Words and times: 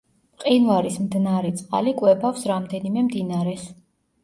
მყინვარის 0.35 0.97
მდნარი 1.03 1.51
წყალი 1.59 1.95
კვებავს 2.01 2.49
რამდენიმე 2.55 3.07
მდინარეს. 3.13 3.71